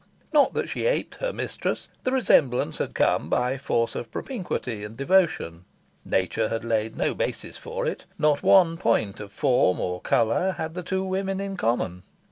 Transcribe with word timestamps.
Not 0.33 0.55
that 0.55 0.67
she 0.67 0.87
aped 0.87 1.17
her 1.17 1.31
mistress. 1.31 1.87
The 2.05 2.11
resemblance 2.11 2.79
had 2.79 2.95
come 2.95 3.29
by 3.29 3.59
force 3.59 3.93
of 3.93 4.09
propinquity 4.09 4.83
and 4.83 4.97
devotion. 4.97 5.63
Nature 6.03 6.49
had 6.49 6.63
laid 6.63 6.97
no 6.97 7.13
basis 7.13 7.59
for 7.59 7.85
it. 7.85 8.07
Not 8.17 8.41
one 8.41 8.77
point 8.77 9.19
of 9.19 9.31
form 9.31 9.79
or 9.79 10.01
colour 10.01 10.53
had 10.53 10.73
the 10.73 10.81
two 10.81 11.03
women 11.05 11.39
in 11.39 11.55
common. 11.55 12.01